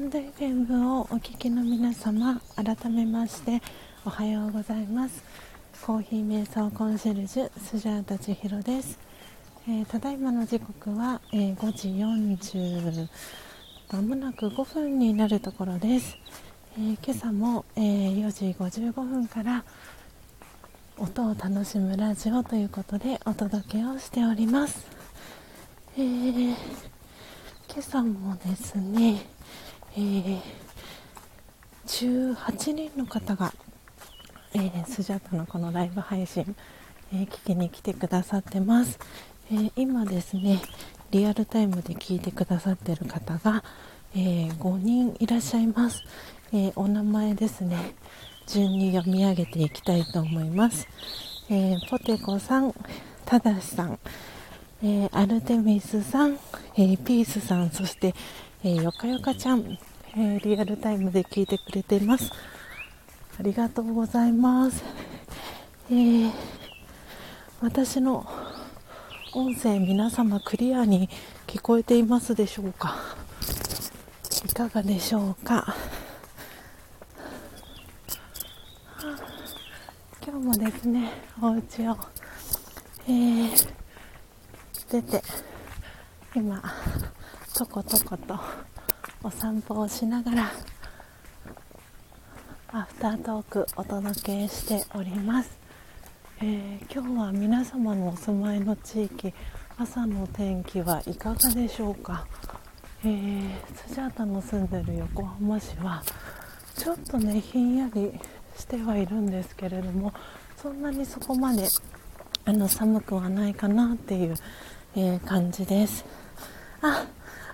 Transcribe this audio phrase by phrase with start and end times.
[0.00, 3.60] ンド FM をお聞きの皆様改めまして
[4.06, 5.22] おはようございます。
[5.84, 8.98] コーヒー瞑想コンシェルジュスジャータ千尋です、
[9.68, 13.08] えー、ただいまの時刻は、えー、5時40
[13.92, 16.16] まもなく5分になるところです、
[16.78, 19.64] えー、今朝も、え4時55分から
[20.96, 24.86] 音を楽しむラジオということでお届けをしております、
[25.98, 26.54] えー、
[27.68, 29.26] 今朝もですね、
[29.96, 30.40] えー、
[31.86, 33.52] 18人の方が、
[34.54, 36.54] えー、スジャタのこのライブ配信、
[37.12, 38.98] え聞きに来てくださってます、
[39.52, 40.60] え今ですね
[41.10, 43.64] リアルタイムで聞いてくださってる方が、
[44.14, 46.04] え5人いらっしゃいます、
[46.52, 47.94] えお名前ですね
[48.50, 50.88] 順に読み上げていきたいと思います。
[51.48, 52.74] え、ポテコさん、
[53.24, 53.98] ただしさん、
[54.82, 56.38] えー、アルテミスさん、
[56.76, 58.12] えー、ピースさん、そして、
[58.62, 59.78] えよかよかちゃん、
[60.16, 62.30] えリアルタイムで聞いてくれています。
[63.38, 64.84] ありがとうございます。
[65.90, 66.30] え
[67.62, 68.26] 私の
[69.32, 71.08] 音声皆様クリアに
[71.46, 72.96] 聞こえていますでしょうか？
[74.44, 75.74] いかがでしょうか？
[80.22, 81.96] 今日もですねお家を、
[83.08, 83.68] えー、
[84.90, 85.22] 出て
[86.34, 86.62] 今
[87.54, 88.38] とことこと
[89.22, 90.52] お散歩をしながら
[92.72, 95.58] アフタートークお届けしております、
[96.40, 99.34] えー、今日は皆様のお住まいの地域
[99.76, 102.26] 朝の天気はいかがでしょうか、
[103.04, 103.50] えー、
[103.88, 106.02] スジャータの住んでる横浜市は
[106.76, 108.12] ちょっとねひんやり
[108.56, 110.14] してはいるんですけれども
[110.56, 111.68] そんなにそこまで
[112.46, 114.34] あの寒くはないかなっていう、
[114.96, 116.04] えー、感じです。
[116.82, 117.04] あ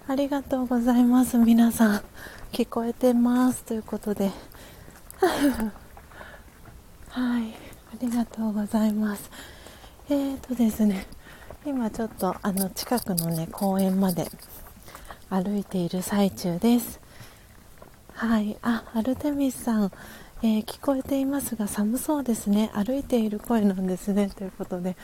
[0.09, 1.37] ありがとうございます。
[1.37, 2.03] 皆さん
[2.53, 3.65] 聞こえてます。
[3.65, 4.31] ということで。
[7.11, 7.51] はい。
[7.53, 7.55] あ
[8.01, 9.29] りがとうございます。
[10.09, 11.09] えーとですね。
[11.65, 14.31] 今ちょっとあの近くのね公園まで
[15.29, 17.01] 歩いている最中です。
[18.13, 18.57] はい。
[18.63, 19.91] あアルテミスさん。
[20.43, 22.71] えー、聞こえていますが寒そうですね。
[22.75, 24.31] 歩いている声なんですね。
[24.31, 24.97] ということで。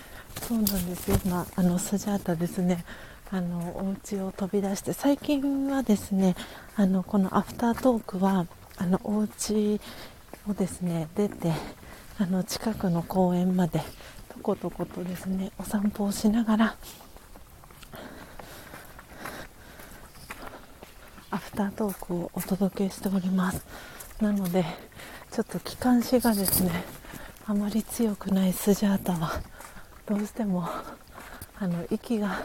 [0.47, 1.19] そうなんですよ。
[1.25, 2.85] 今あのスジャータですね。
[3.35, 6.37] あのお家を飛び出して最近はですね
[6.77, 9.81] あのこのアフタートークはあのお家
[10.47, 11.51] をですね出て
[12.19, 13.81] あの近くの公園まで
[14.29, 16.77] とことことですねお散歩をしながら
[21.31, 23.65] アフタートークをお届けしております。
[24.21, 24.67] なので
[25.31, 26.85] ちょっと気管支がですね
[27.47, 29.41] あまり強くないスジャータは
[30.05, 30.69] どうしても
[31.59, 32.43] あの息が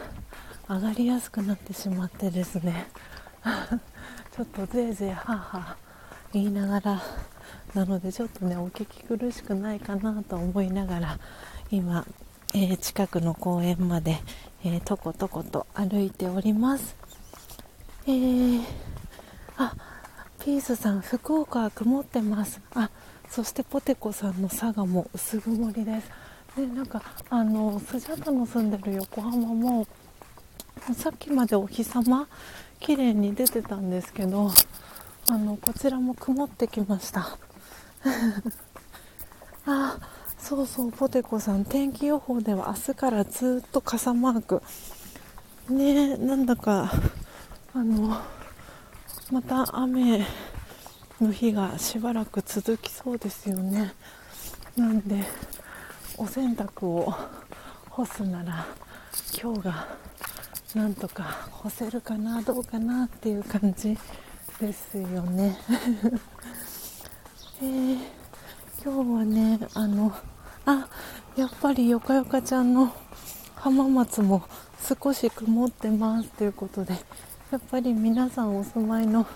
[0.68, 2.88] 上がりやすくなってしまってですね
[4.36, 5.76] ちょっとぜいぜいはあはあ
[6.32, 7.02] 言いながら
[7.74, 11.18] なのでちょっとねお聞き苦しくないかなと思いながら
[11.70, 12.04] 今、
[12.54, 14.18] えー、近くの公園まで、
[14.64, 16.96] えー、とことこと歩いております
[18.06, 18.64] えー、
[19.56, 19.74] あ
[20.48, 22.60] ピースさん、福岡は曇ってます。
[22.74, 22.90] あ、
[23.28, 26.10] そしてポテコさんの佐賀も薄曇りです。
[26.56, 29.86] で、なんか、あの、スジャタの住んでる横浜も、
[30.94, 32.28] さっきまでお日様、
[32.80, 34.50] 綺麗に出てたんですけど、
[35.30, 37.38] あの、こちらも曇ってきました。
[39.66, 39.98] あ、
[40.38, 44.62] そうそう、ポテコさん、天気予報では明日からずっと傘マーク。
[45.68, 46.90] ねなんだか、
[47.74, 48.20] あの、
[49.30, 50.26] また雨
[51.20, 53.92] の日がしばらく続きそうですよね
[54.74, 55.22] なんで
[56.16, 57.12] お洗濯を
[57.90, 58.66] 干すなら
[59.38, 59.86] 今日が
[60.74, 63.96] なんとか干せるかなどうかなっていう感じ
[64.60, 65.58] ですよね。
[67.62, 67.98] えー、
[68.84, 70.12] 今日はねあの
[70.66, 70.86] あ
[71.36, 72.92] やっぱりよかよかちゃんの
[73.56, 74.42] 浜松も
[75.02, 76.92] 少し曇ってますということで
[77.50, 79.26] やっぱり皆さんお住まいの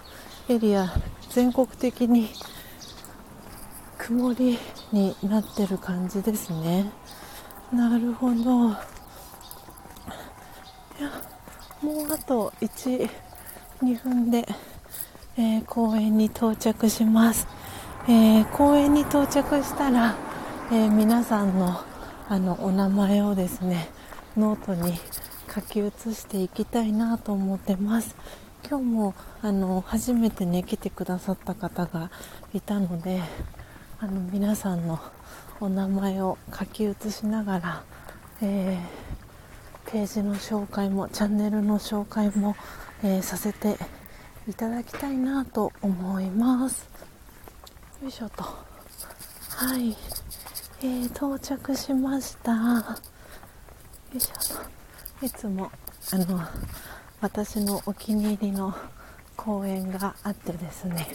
[0.50, 0.92] エリア
[1.30, 2.28] 全国的に
[3.96, 4.58] 曇り
[4.92, 6.92] になってる感じですね。
[7.72, 8.91] なるほど。
[10.98, 11.10] いや
[11.82, 13.08] もうあと12
[14.02, 14.46] 分で、
[15.36, 17.46] えー、公園に到着します、
[18.08, 20.14] えー、公園に到着したら、
[20.70, 21.80] え、皆さんの
[22.28, 23.88] あのお名前をですね
[24.36, 24.94] ノートに
[25.54, 28.16] 書き写していきたいなと思ってます。
[28.68, 32.10] 今日もあの初めてね来てくださった方が
[32.54, 33.20] いたので
[33.98, 35.00] あの皆さんの
[35.60, 37.84] お名前を書き写しながら、
[38.40, 39.21] えー、
[39.92, 42.56] ページの紹介もチャンネルの紹介も、
[43.04, 43.76] えー、させて
[44.48, 46.88] いただきたいなと思います。
[48.02, 48.42] よいしょと。
[48.42, 49.94] はい、
[50.80, 52.52] えー、到着しました。
[52.52, 52.82] よ
[54.14, 54.54] いしょ
[55.20, 55.26] と。
[55.26, 55.70] いつも
[56.10, 56.40] あの
[57.20, 58.74] 私のお気に入りの
[59.36, 61.06] 公園があってですね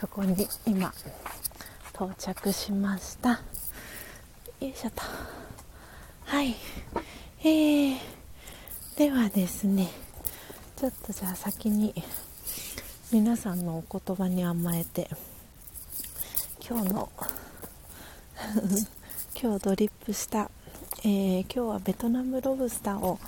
[0.00, 0.94] そこに今
[1.92, 3.32] 到着しました。
[3.32, 3.36] よ
[4.60, 5.02] いしょと。
[6.24, 6.56] はい。
[7.44, 7.92] え。
[7.92, 7.98] ー、
[8.96, 9.88] ではですね
[10.76, 11.94] ちょっとじゃあ先に
[13.12, 15.08] 皆さんのお言葉に甘えて
[16.68, 17.08] 今日の
[19.40, 20.50] 今日ドリップした、
[21.04, 23.20] えー、今日はベトナムロブスターを、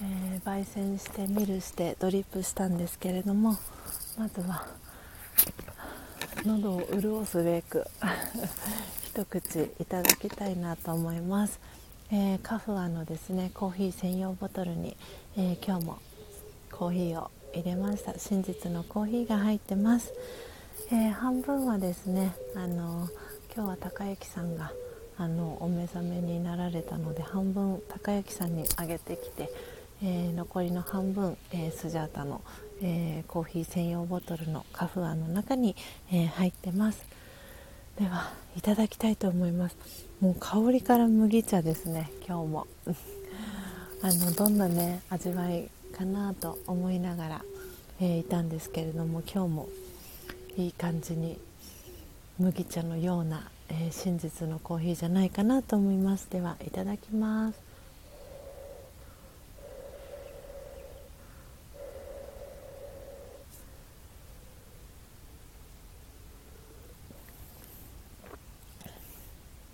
[0.00, 3.58] えー、焙煎してミルしてドリップしたんですけれども
[4.16, 4.66] まずは
[6.46, 7.86] 喉を潤すべく
[9.04, 11.60] 一口いただきたいなと思います、
[12.14, 14.98] えー、カフアのですねコーヒー専用ボトルに、
[15.34, 15.98] え今日も
[16.70, 18.18] コーヒーを入れました。
[18.18, 20.12] 真実のコーヒーが入ってます、
[20.90, 23.08] えー、半分はですねあの
[23.56, 24.72] 今日は高之さんが
[25.16, 29.50] あのお目覚めになられたので半分高之さんにあげてきて、
[30.02, 32.42] え、残りの半分、え、スジャータの、
[32.82, 35.76] えコーヒー専用ボトルのカフアの中に、
[36.12, 37.06] え入ってます。
[37.98, 39.76] ではいただきたいと思います。
[40.20, 42.66] もう香りから麦茶ですね今日も。
[44.02, 47.44] あのどんなね味わいかなと思いながら、
[48.00, 49.68] えー、いたんですけれども今日も
[50.56, 51.38] いい感じに
[52.38, 56.28] 麦茶のような、えー、真実のコーヒーじゃないかなと思います。
[56.30, 57.72] ではいただきます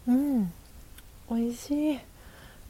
[0.09, 0.53] うん
[1.49, 1.99] 美味しい。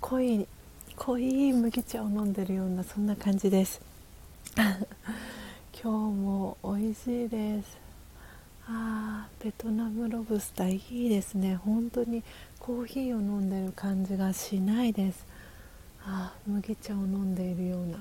[0.01, 0.47] 濃い
[0.95, 3.81] 濃い麦茶を飲んでるようなそんな感じです。
[4.55, 7.76] 今日も美味しいです。
[8.68, 11.57] あベトナムロブスターいいですね。
[11.57, 12.22] 本当に
[12.61, 15.26] コーヒーを飲んでる感じがしないです。
[16.05, 17.99] あ麦茶を飲んでいるような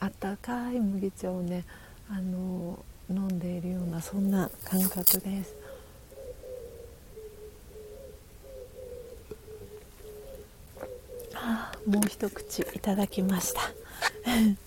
[0.00, 1.66] あったかい麦茶をね
[2.08, 5.65] あの飲んでいるようなそんな感覚です。
[11.86, 13.60] もう一口いただきました。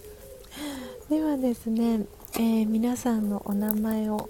[1.09, 2.05] ではですね、
[2.35, 4.29] えー、皆さんのお名前を、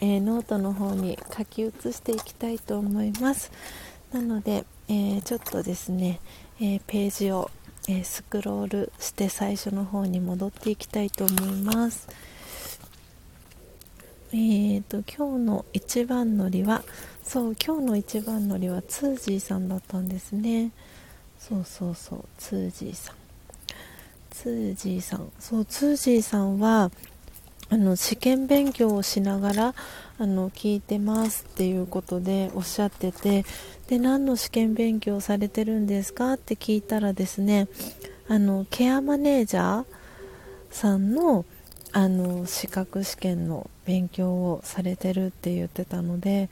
[0.00, 3.50] えー、ノートの方に書き写していきたいと思います。
[4.12, 6.20] なので、えー、ちょっとですね、
[6.60, 7.50] えページを、
[7.88, 12.08] えスクロールして最初の方に戻っていきたいと思います。
[14.32, 16.82] えーと今日の一番乗りは
[17.22, 20.72] そう今日の一番乗りはツージーさんだったんですね。
[21.48, 23.14] そうそうそうツージーさん。
[24.30, 25.30] ツージーさん。
[25.38, 26.90] そうツージーさんは
[27.68, 29.74] あの試験勉強をしながら
[30.18, 33.44] あの聞いてますっていうことでおっしゃってて
[33.86, 37.68] で何の試験勉強されてるんですかって聞いたらですね
[38.28, 39.84] あのケアマネージャー
[40.70, 41.44] さんの
[41.92, 46.50] あの資格試験の勉強をされてるって言ってたので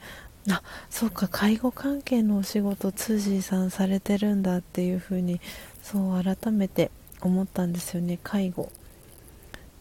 [0.49, 5.41] あそうか介護関係のお仕事ツージーさんされてるんだっていうふうに
[5.81, 6.91] そう改めて
[7.21, 8.19] 思ったんですよね。
[8.23, 8.71] 介護。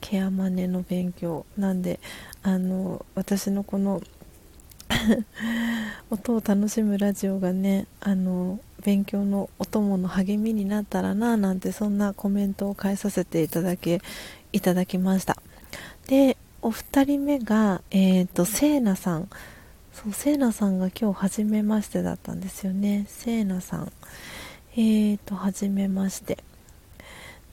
[0.01, 1.45] ケアマネの勉強。
[1.57, 2.01] なんで
[2.43, 4.03] あの私のこの
[6.11, 14.01] 音を楽しむラジオがねあの勉強のお供の励みになったらななんてそんなコメントを返させていただけ
[14.53, 15.37] いただきました。
[16.07, 19.29] でお二人目がえっ、ー、とせいなさん。
[19.95, 23.07] そうせいなさんが今日初めましてだったんですよね。
[23.09, 23.92] せいなさん。
[24.72, 26.38] えーと初めまして。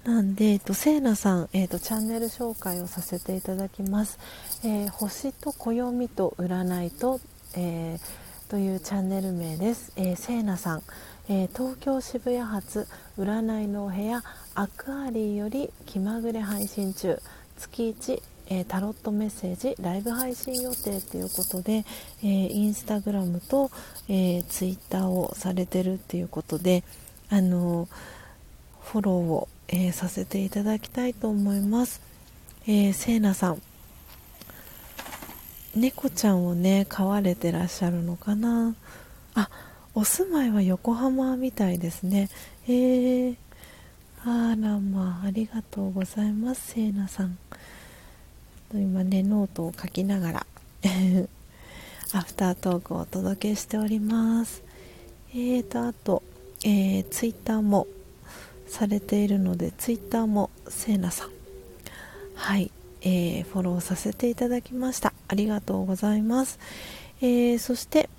[0.04, 4.18] なんで、えっと、せいなさん、えっと、チャンネル紹介をさせていただきます。
[4.64, 7.22] えー、星と暦と占いと、
[7.56, 9.94] えー、というチャンネル名です。
[9.96, 10.82] えー、せいなさん、
[11.30, 12.88] え東京渋谷発
[13.20, 14.24] 占いのお部屋
[14.56, 17.22] アクアリーより気まぐれ配信中。
[17.58, 21.86] 月1えー、タロットメッセージライブ配信予定ということで、
[22.22, 23.72] えー、インスタグラムと、
[24.10, 26.84] えー、ツイッターをされてるっていうことで、
[27.30, 27.88] あの
[28.84, 32.02] フォローを、えさせていただきたいと思います。
[32.68, 33.62] えせいなさん。
[35.74, 38.76] 猫ちゃんをね飼われてらっしゃるのかな？
[39.34, 39.50] あ
[39.96, 42.30] お住まいは横浜みたいですね。
[42.68, 43.36] えー、
[44.26, 47.38] あらまあありがとうございますせいなさん。
[48.78, 50.48] 今ねノートを書きながら
[52.14, 54.64] アフタートークをお届けしております。
[55.34, 56.24] えーとあと、
[56.64, 57.88] えー、ツイッターも
[58.68, 61.30] されているのでツイッターもせいなさん。
[62.36, 65.14] はいえー、フォローさせていただきました。
[65.28, 66.60] ありがとうございます、
[67.22, 68.10] えー、そして、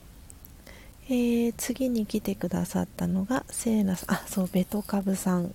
[1.09, 4.15] えー、次に来てくださったのがせいなさん。
[4.15, 5.55] あそうベトカブさん。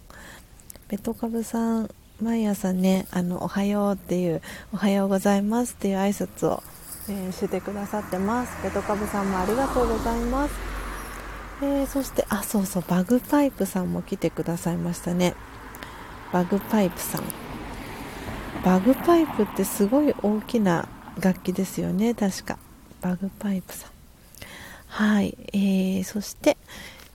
[0.88, 1.90] ベトカブさん
[2.22, 4.42] 毎朝ねあのおはようっていう
[4.74, 6.64] おはようございますっていう挨拶を、
[7.10, 8.64] えしてくださってます。
[8.64, 10.54] ベトカブさんもありがとうございます。
[11.62, 15.36] えー、そしてあそうそうバグパイプさんも来てくださいましたね。
[16.34, 17.24] バグパイプさん。
[18.64, 20.88] バグパイプってすごい大きな
[21.20, 22.14] 楽器ですよね。
[22.16, 22.58] 確か。
[23.02, 23.92] バグパイプさん。
[24.88, 26.58] はい、えー、そして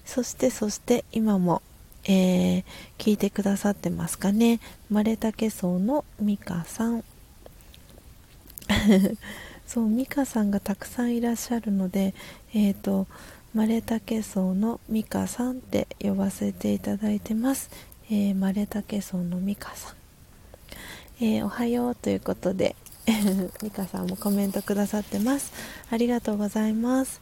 [0.04, 1.62] そしてそして今も、
[2.04, 2.64] えー、
[2.98, 4.60] 聞いてくださってますかね。
[4.90, 7.04] マレタケソウのミカさん。
[9.66, 12.14] そうミカさんがたくさんいらっしゃるので
[12.54, 13.06] えっ、ー、と
[13.54, 17.70] マレタケソウのミカさんって呼ばせていただいてます、
[18.10, 22.76] えー、マレタケソウのミカさん、えー、おはようということで
[23.62, 25.52] ミカさんもコメントくださってます。
[25.90, 27.20] ありがとうございます、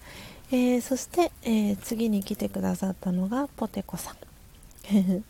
[0.50, 4.29] えー、そして、え次に来てくださったのがポテコさん。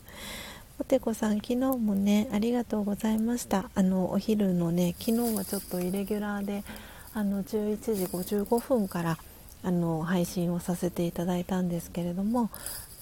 [0.77, 3.69] ポテコさん昨日もねありがとうございました。
[3.75, 6.63] あのお昼のね昨日はちょっとイレギュラーで
[7.13, 9.17] あの11時55分から
[9.63, 12.49] あの配信をさせていただいたんですけれども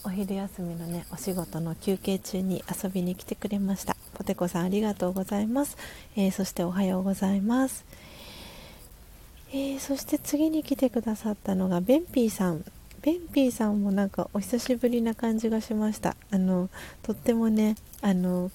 [0.03, 3.95] お昼休みのねお仕事の休憩中に遊びに来てくれました。
[4.14, 5.78] ポテコさんありがとうございます、
[6.18, 7.86] えー、そしておはようございます、
[9.51, 12.66] えー、そして次に来てくださったのがベンピーさん。
[13.02, 16.16] ベンピーさんもなんかお久しぶりな感じがしました。
[16.32, 16.70] あの
[17.04, 18.52] とってもねあの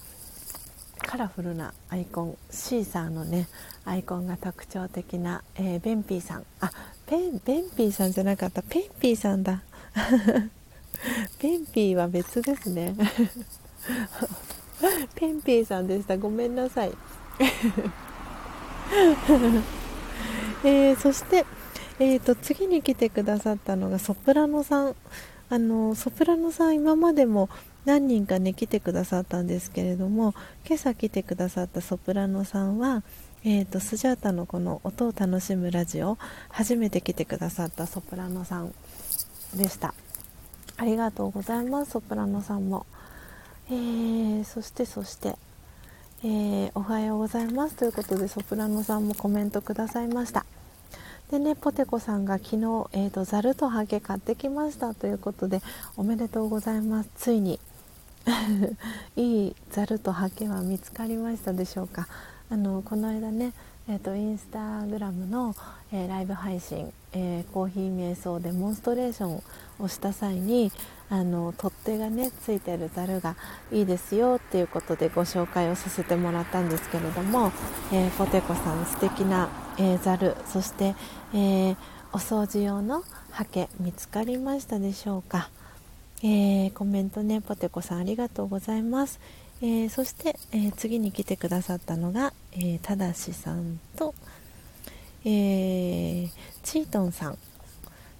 [0.99, 3.49] カラフルなアイコンシーサーのね
[3.84, 6.45] アイコンが特徴的な、えー、ベンピーさん。
[6.61, 6.70] あ
[7.07, 8.62] ペンベンピーさんじゃなかった。
[8.62, 9.62] ペンピーさんだ。
[11.38, 12.95] ペンピーは別ですね。
[15.14, 16.16] ペンピーさんでした。
[16.16, 16.92] ごめんなさい。
[20.64, 21.45] えー、そして、
[21.99, 24.97] えーと、次に来てくださったのがソプラノさん。
[25.51, 27.51] あのソプラノさん今までも
[27.84, 30.34] 何人かね来てくださったんですけれども
[30.66, 33.03] 今朝来てくださったソプラノさんは
[33.47, 36.16] えーと、スジャータのこの音を楽しむラジオ
[36.49, 38.72] 初めて来てくださったソプラノさん
[39.55, 39.92] でした。
[40.78, 42.86] ありがとうございますソプラノさんも、
[43.68, 45.36] えー、そしてそして、
[46.24, 50.47] えー、おはようございますということでソプラノさんもコメントくださいました。
[51.31, 52.57] でねポテコさんが昨日、
[52.93, 55.62] えーと、ザルとハゲ買ってきましたということで
[55.97, 57.11] おめでとうございます。
[57.16, 57.59] ついに
[59.16, 62.09] いいザルとハケは見つかりましたでしょうか。
[62.51, 63.53] あのこの間ね、
[63.89, 65.55] えーと、インスタグラムの、
[65.93, 69.43] えー、ライブ配信、えー、コーヒー瞑想デモンストレーション
[69.79, 70.70] をした際に
[71.11, 73.36] あの取っ手がねついてるざるが
[73.70, 77.52] いいですよっていうことでご紹介をさせてもらったんですけれども、
[77.92, 79.48] えー、ポテコさん素敵な、
[80.02, 80.94] ざるそして、
[81.34, 81.72] え
[82.12, 85.50] お掃除用のハケ見つかりましたでしょうか、
[86.22, 89.20] えコメントねポテコさんありがとうございます。
[89.62, 94.14] えー、そして、え、次に来てくださったのが、え、ただしさんと、
[95.24, 96.30] えー、
[96.62, 97.38] チートンさん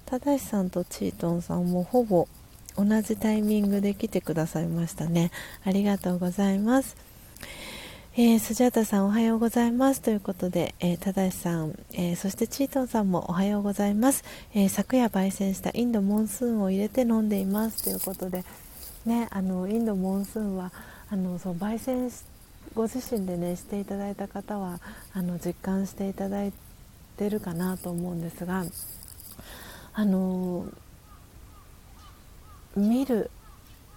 [0.07, 2.27] ただしさんとチートンさんもほぼ
[2.77, 5.31] 同じタイミングで来てくださいましたね。
[5.65, 6.97] ありがとうございます。
[8.17, 10.01] えー、スジャータさんおはようございます。
[10.01, 14.23] ということで、えー、ただしさん、えー、そしてチートンさんもおはようございます、
[14.55, 17.83] え昨夜焙煎したインドモンスーンを入れて飲んでいます。
[17.83, 18.45] ということで
[19.05, 20.73] ねあのインドモンスーンは
[21.11, 22.11] あのそう焙煎
[22.75, 24.81] ご自身でねしていただいた方は
[25.13, 26.53] あの実感していただい
[27.17, 28.65] てるかなと思うんですが
[29.93, 30.67] あの
[32.77, 33.31] 見る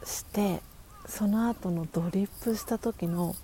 [0.04, 0.62] して
[1.08, 3.36] その後のドリップした時の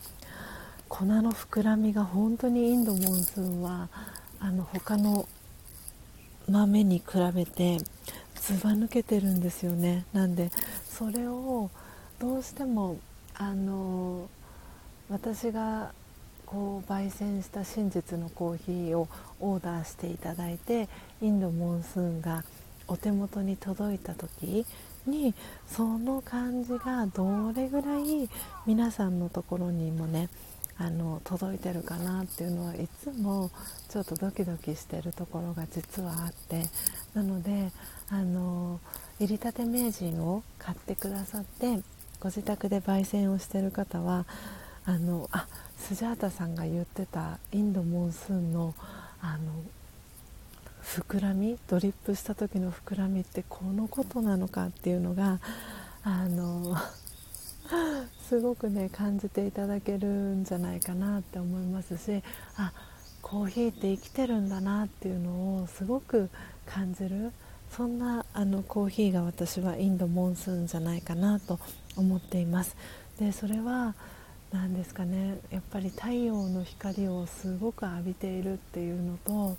[0.89, 3.89] 粉の膨らみが本当にインドモンスーンは
[4.39, 5.27] あの他の
[6.47, 7.03] 豆に比
[7.33, 7.77] べて
[8.35, 10.05] ずば抜けてるんですよね。
[10.11, 10.51] なんで
[10.85, 11.71] それを
[12.19, 12.97] どうしても
[13.33, 14.29] あの
[15.09, 15.93] 私が
[16.45, 19.07] こう焙煎した真実のコーヒーを
[19.39, 20.89] オーダーしていただいて
[21.21, 22.43] インドモンスーンが
[22.87, 24.65] お手元に届いた時
[25.05, 25.33] に
[25.67, 28.29] その感じがどれぐらい
[28.65, 30.29] 皆さんのところにもね
[30.77, 33.51] あの届いてるかなっていうのはいつも
[33.89, 36.63] ちょっとドキドキしてるところが実はあって
[37.13, 37.71] なので
[38.09, 38.79] あの
[39.19, 41.81] 入りたて名人を買ってくださって
[42.19, 44.25] ご自宅で焙煎をしてる方は
[44.85, 45.47] あのあ
[45.77, 48.73] スジャータさんが言ってたインドモンスーンの
[49.21, 49.53] あの
[50.83, 55.39] 膨らみドリップした時の膨らみってこのことなのかっていうのが
[56.03, 56.75] あの
[58.27, 62.21] すごくね感じていただけるんじゃないかなって思いますし
[62.57, 62.73] あ
[63.21, 66.29] コーヒーって生きてるんだなっていうのをすごく
[66.65, 67.31] 感じる
[67.71, 71.59] そんなあのコーヒーが私はインドモンスーンじゃないかなと
[71.95, 72.75] 思っています。
[73.17, 73.95] でそれは
[74.51, 79.57] 何ですかねやっぱり太陽の光をすごく浴びているっていうのと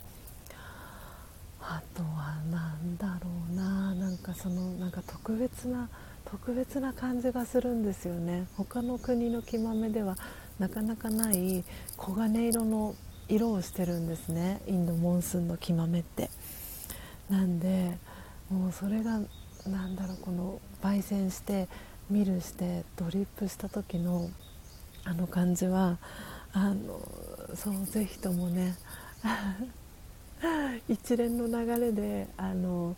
[1.67, 5.89] あとは何だろうななんかそのなんか特別な
[6.27, 8.47] 特別な感じがするんですよね。
[8.57, 10.17] 他の国の木豆では
[10.59, 11.65] なかなかない
[11.99, 12.95] 黄金色の
[13.29, 14.61] 色をしてるんですね。
[14.67, 16.31] インドモンスーンの木豆って。
[17.31, 17.97] なんで
[18.51, 19.21] もうそれが
[19.67, 21.69] なんだろうこの焙煎して
[22.11, 24.29] ミルしてドリップした時の
[25.05, 25.99] あの感じは
[26.53, 27.01] あの
[27.55, 28.77] そうぜひともね
[30.89, 32.97] 一連の流れであの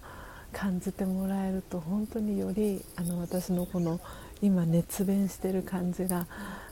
[0.52, 4.00] 感じてもらえると本当によりあの私のこの
[4.42, 6.26] 今熱弁してる感じが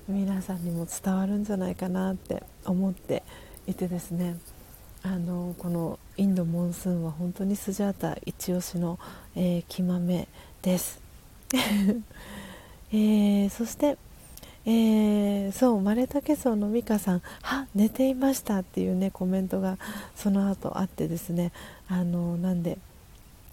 [0.08, 3.22] 皆さんにも伝わるんじゃないかなって思って
[3.66, 4.36] いてですね。
[5.06, 8.98] あのこのインドモンスーンは本当にスジャータ一押しの、
[9.36, 10.26] えー、木豆
[10.62, 10.98] です、
[12.90, 13.98] えー、そして、
[14.66, 19.76] えー、そうマレタケソウの美香さんは寝ていましたっていうねコメントが
[20.16, 21.52] その後あってですね
[21.86, 22.78] あのなんで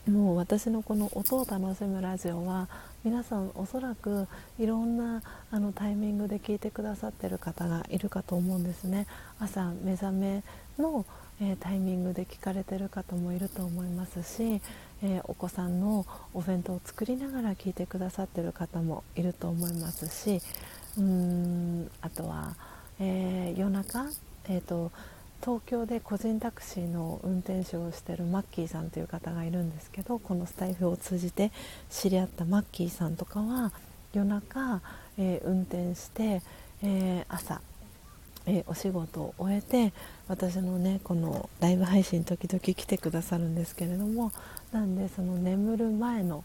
[0.07, 2.69] もう私のこの音を楽しむラジオは
[3.03, 9.05] 皆さんおそらくいろんなあのタイミングで聞いてくださっている方がいるかと思うんですね。
[9.39, 10.43] 朝目覚め
[10.79, 11.05] の、
[11.39, 14.61] えー、タイミングで聞かれている方もいると思いますし、
[15.03, 20.41] えー、お子さんのお弁当を作りながら聞いてくださっている方もいると思いますし
[20.97, 22.55] うーんあとは、
[22.99, 24.09] えー、夜中、
[24.49, 24.91] えーと
[25.41, 31.51] 東京で個人タクシーの運転手をしてるマッキーさんという方がいるんですけどこのスタイフを通じて
[31.89, 33.71] 知り合ったマッキーさんとかは
[34.13, 34.81] 夜中、
[35.17, 36.43] えー、運転して、
[36.83, 37.59] えー、朝、
[38.45, 39.93] えー、お仕事を終えて
[40.27, 44.31] 私のねこのライブ配信時々来てくださるんですけれども
[44.71, 46.43] なんでその眠る前の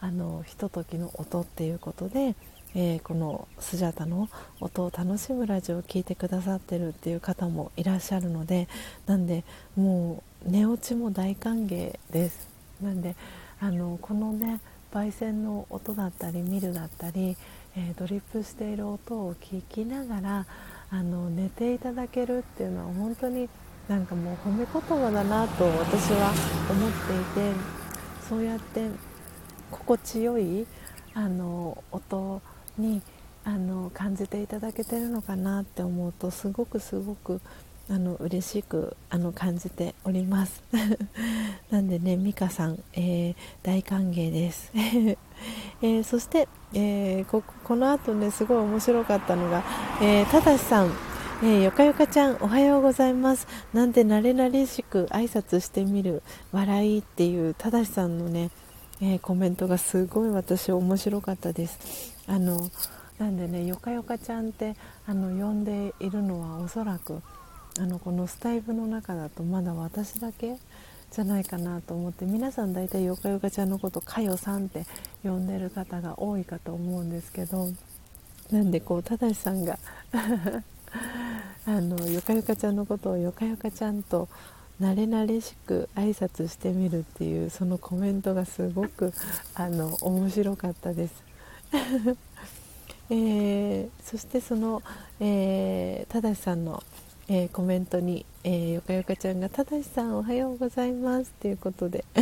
[0.00, 2.34] あのひとときの音っていうことで
[2.74, 4.28] えー、このスジャタの
[4.60, 8.68] 音を楽しむラジオを聴いてくださってるっていう方もいらっしゃるので
[9.06, 9.44] なんで
[9.76, 12.48] もう寝落ちも大歓迎です。
[12.80, 13.14] なんで
[13.60, 14.60] あのこのね
[14.92, 17.36] 焙煎の音だったりミルだったり、
[17.76, 20.46] えー、ドリップしている音を聞きながら
[20.90, 23.48] あの寝ていただけるっていうのは本当に
[23.88, 26.32] なんかもう褒め言葉だなと私は
[26.70, 27.52] 思っていて
[28.28, 28.88] そうやって
[29.70, 30.66] 心地よい
[31.14, 32.42] あの音
[32.78, 33.02] に
[33.44, 37.40] あの感じていただけてるのかなって思うとすごくすごく
[37.90, 40.62] あの嬉しくあの感じております。
[41.70, 49.64] なんでね美香さん、えー、大歓迎です、 えー、そして、えー、ここの後ねすごい面白かったのが、
[50.00, 50.92] えただしさん。
[51.44, 53.48] えー、よかよかちゃんおはようございます。
[53.74, 58.52] なんて慣れ慣れしく挨拶してみる笑いっていうただしさんのね、
[59.04, 62.14] えー、コメントがすごい私面白かったです。
[62.28, 62.70] あの
[63.18, 64.76] なんでねよかよかちゃんって
[65.06, 67.20] あの呼んでいるのはおそらく
[67.80, 70.56] あのこのスタイフの中だとまだ私だけ
[71.10, 74.86] じゃないかなと思って皆さん大体よかよかちゃんのことかよさんって
[75.24, 77.70] 呼んでる方が多いかと思うんですけど
[78.52, 79.80] なんでこうただしさんが
[81.66, 84.28] あのよかよかちゃんのことをよかよかちゃんと
[84.80, 89.12] 慣れ慣れしく挨拶してみるっていうそのコメントがすごく
[89.54, 91.22] あの面白かったです。
[93.10, 94.82] えー、そしてその、
[95.20, 96.82] えー、ただしさんの、
[97.28, 102.04] えー、コメントに、えー、よかよかちゃんが「ただしさんおはようございます」ということで、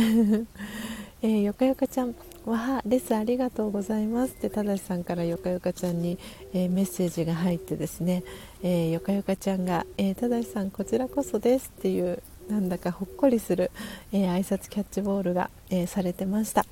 [1.21, 6.17] えー、よかよかちゃん「わはレスありがとうございます」ってただしさんからよかよかちゃんに、
[6.53, 8.23] えメッセージが入ってですね、
[8.61, 12.21] えよかよかちゃんが、えただしさんこちらこそです」っていう
[12.51, 13.71] なんだかほっこりする、
[14.11, 16.65] え挨拶キャッチボールが、えされてました。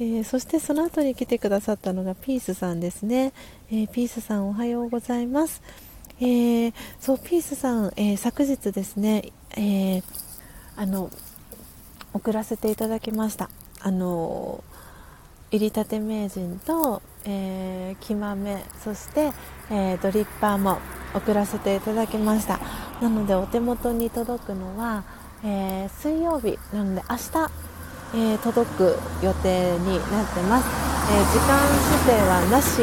[0.00, 3.32] えー、そしてその後に来てくださったのがピースさんですね、
[3.72, 5.60] えー、ピースさんおはようございます、
[6.20, 10.02] えー、そうピースさん、え昨日ですね、え
[10.76, 11.10] あの
[12.12, 13.48] 送らせていただきました。
[13.80, 14.62] あの
[15.50, 19.32] 入りたて名人と、えー、木豆そして、
[19.70, 20.78] えー、ドリッパーも
[21.14, 22.60] 送らせていただきました。
[23.00, 25.04] なのでお手元に届くのは、
[25.44, 27.50] えー、水曜日なので明日
[28.14, 30.66] えー、届く予定になってます、
[31.12, 31.60] えー、時間
[31.92, 32.80] 指定はなし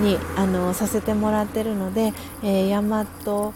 [0.00, 3.52] にあのさせてもらってるので、えー、大和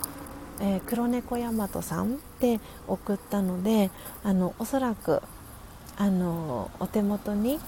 [0.60, 2.58] えー、黒猫大和さんで
[2.88, 3.92] 送ったので
[4.24, 5.22] あのおそらく
[5.96, 7.60] あのお手元に、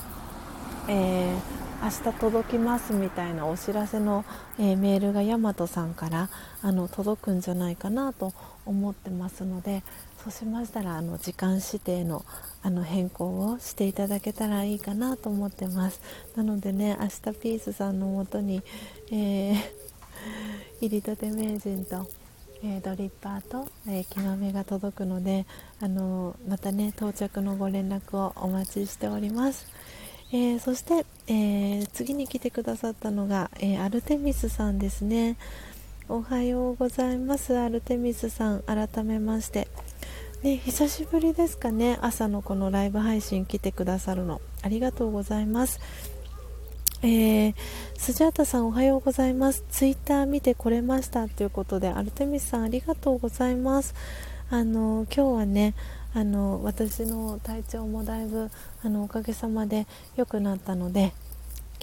[0.88, 1.38] えー、
[1.82, 4.26] 明日届きますみたいなお知らせの、
[4.58, 6.28] えー、メールがヤマトさんから
[6.60, 8.34] あの届くんじゃないかなと
[8.66, 9.82] 思ってますので
[10.22, 12.22] そうしましたらあの時間指定の
[12.62, 16.02] あの変更をしていただけたらいいかなと思ってます。
[16.36, 18.62] なのでね明日ピースさんのもとに、
[19.10, 19.56] えー、
[20.82, 22.06] 入りたて名人と、
[22.62, 25.46] えー、ドリッパーと、えー、木豆が届くので
[25.80, 29.66] あのまたね到着のご連絡をお待ちしております、
[30.32, 35.36] えそして、え次に来てくださったのが、えアルテミスさんですね。
[36.08, 37.56] おはようございます。
[37.56, 39.66] アルテミスさん改めまして。
[40.42, 41.98] ね、久しぶりですかね。
[42.00, 44.40] 朝のこのライブ配信来てくださるの。
[44.62, 45.80] ありがとうございます。
[47.02, 47.54] えー、
[47.96, 49.64] スジャータさんおはようございます。
[49.70, 51.28] ツイッター見てこれました。
[51.28, 53.94] ということでアルテミスさんありがとうございます。
[54.48, 55.74] あの今日はね
[56.12, 58.50] あの私の体調もだいぶ
[58.82, 61.12] あのおかげさまで良くなったので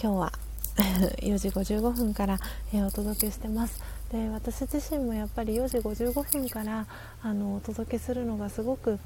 [0.02, 0.34] 今日は
[1.24, 2.40] 4時55分から、
[2.74, 3.82] えー、お届けしてます。
[4.12, 6.86] で私自身もやっぱり4時55分から
[7.22, 9.00] あのお届けするのがすごく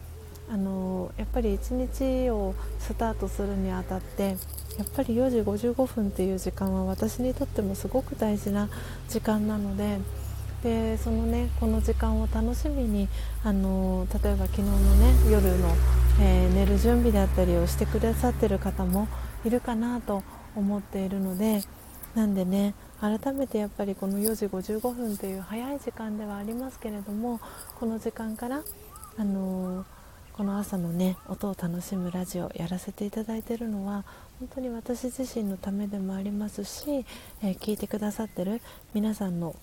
[0.49, 4.35] あのやっぱり一日をスタートするにあたって
[4.77, 8.69] やっぱり4時55分っていう時間は私にとってもすごく大事な
[9.07, 9.99] 時間なので
[10.63, 13.07] でそのねこの時間を楽しみに
[13.43, 15.75] あの例えば昨日のね夜の、
[16.19, 19.07] えー、寝る準備であったりをしてくださってる方も
[19.43, 20.23] いるかなと
[20.55, 21.61] 思っているので
[22.15, 27.39] なんでね改めてやっぱりこの4時55分という早い時間ではありますけれども
[27.79, 28.61] この時間から、
[29.17, 29.85] あの、
[30.33, 34.05] この朝のね音を楽しむラジオやらせていただいているのは
[34.39, 37.05] 本当に私自身のためでもありますし、
[37.41, 38.61] えー、聞いてくださってる
[38.93, 39.55] 皆さんの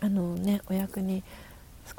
[0.00, 1.22] あの、ね、お役に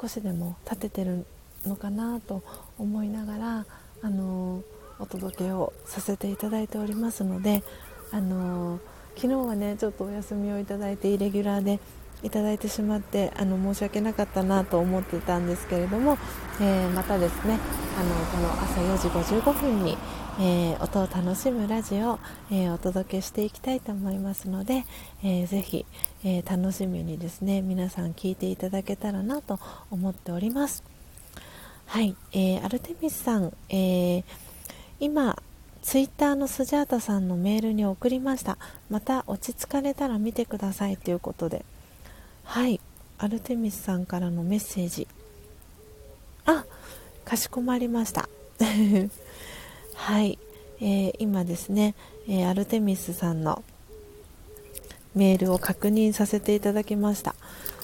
[0.00, 1.26] 少しでも立ててる
[1.66, 2.42] のかなと
[2.78, 3.66] 思いながら、
[4.02, 4.62] あの、
[4.98, 7.62] お届けをさせていただいておりますので、
[8.10, 8.80] あの
[9.16, 11.80] 昨日はねちょっとお休みをいただいてイレギュラーで
[12.22, 16.18] いただいてしまってあの申し訳なかったなと思ってたんですけれども、
[16.60, 17.58] えー、またですね
[17.98, 19.96] あのこの朝4時55分に、
[20.40, 22.20] えー、音を楽しむラジオ、
[22.52, 24.84] えー、お届けしていきたいと思いますので、
[25.24, 25.84] えー、ぜひ、
[26.24, 29.58] え楽しみにですね皆さん聞いていただけたらなと
[29.90, 30.84] 思っております。
[31.86, 34.24] はい、えーアルテミスさん、えー
[35.00, 35.40] 今
[35.82, 38.58] ツイッターのスジャータさんのメールに送りました。
[38.90, 41.64] また落ち着かれたら見てくださいということで。
[42.44, 42.80] はい
[43.18, 45.08] アルテミスさんからのメッセージ。
[46.46, 46.64] あ
[47.24, 48.28] かしこまりました。
[49.98, 50.38] はい、
[50.80, 51.94] えー、今ですね、
[52.26, 53.62] えー、アルテミスさんの
[55.14, 57.34] メールを確認させていただきました。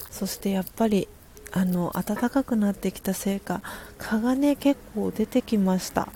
[0.09, 1.07] そしてやっぱり
[1.51, 3.61] あの暖かくなってきたせいか
[3.99, 6.07] 蚊がね結構出てきました。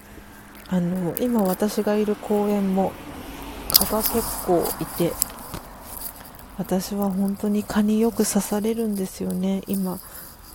[0.70, 2.92] あの今私がいる公園も
[3.70, 5.12] 蚊が結構いて
[6.58, 9.62] 私は本当に蚊によく刺されるんですよね。
[9.68, 10.00] 今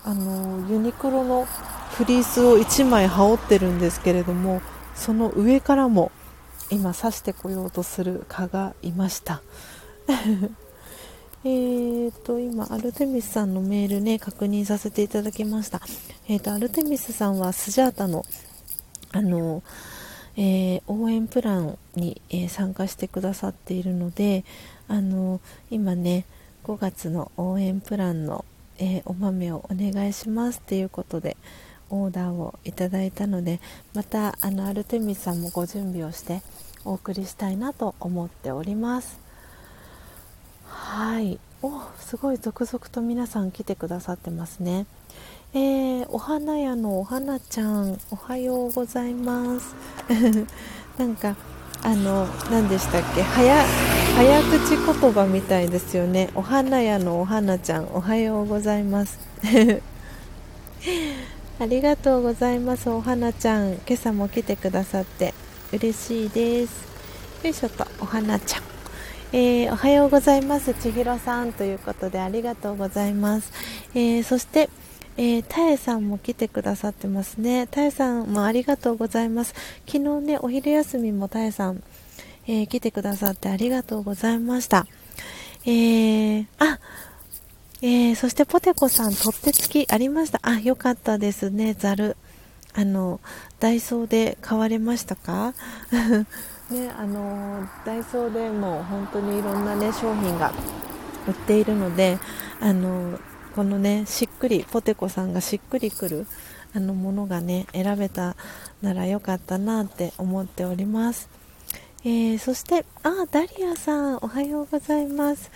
[0.04, 4.60] あのユニクロのフリースを1枚羽織ってるんですけれども
[4.94, 6.10] その上からも
[6.70, 9.42] 今刺してこようとする蚊がいました。
[11.46, 15.82] えーと今アルテミスさんのメールね確認させていただきました。
[16.28, 18.24] えーとアルテミスさんはスジャータの
[19.12, 19.62] あの
[20.36, 24.44] えー、応援プランに、えー、参加してくださっているので
[24.88, 25.40] あの
[25.70, 26.24] 今ね
[26.64, 28.44] 5月の応援プランの、
[28.78, 31.36] えー、お豆をお願いしますということで
[31.94, 33.60] オーダーをいただいたので
[33.94, 36.42] またあのアルテミスさんもご準備をして
[36.84, 39.18] お送りしたいなと思っております。
[40.66, 41.38] はい。
[41.62, 44.86] おすごい続々と皆さん来てくださってますね。
[45.54, 49.74] えー、お花屋のお花ちゃんおはようございます。
[50.98, 51.36] なんか
[51.82, 53.22] あの何でしたっけ？
[53.22, 53.64] 早
[54.16, 56.28] 早口言葉みたいですよね。
[56.34, 59.18] お花屋のお花ちゃんおはようございます。
[61.60, 65.34] ありがとうございますお花ちゃん今朝も来てくださって
[65.72, 66.84] 嬉しいです
[67.44, 68.62] よいしょとお花ちゃん
[69.32, 73.52] えー、おはようございます千尋さんということでありがとうございます、
[73.94, 74.70] えー、そして
[75.16, 77.68] えー、たえさんも来てくださってますね。
[77.68, 79.54] たえさんもありがとうございます。
[79.86, 81.84] 昨日ね、お昼休みもたえさん、
[82.48, 84.88] えー、来てくださってありがとうございました。
[85.66, 86.80] えー、あ、
[87.84, 90.40] えー、そしてポテコさん、取ってつきありました。
[90.42, 92.16] あ、よかったですね、ざる。
[92.72, 93.20] あの、
[93.60, 95.52] ダイソーで買われましたか？
[96.72, 100.50] ね、あの、ダイソーでも本当にいろんなね、商品が
[101.28, 102.18] 売っているので、
[102.58, 103.18] あの、
[103.54, 106.26] このねしっくりポテコさんがしっくりくる
[106.74, 108.34] あのものがね選べた
[108.82, 111.28] ならよかったなって思っております、
[112.04, 115.52] えー、そしてあダリアさんおはようございます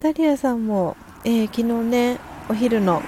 [0.00, 2.18] ダリアさんも、えー、昨日ね
[2.48, 3.02] お昼の、